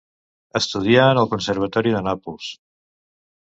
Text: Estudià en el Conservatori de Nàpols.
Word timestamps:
Estudià 0.59 1.03
en 1.09 1.19
el 1.23 1.29
Conservatori 1.33 1.93
de 1.97 2.01
Nàpols. 2.09 2.49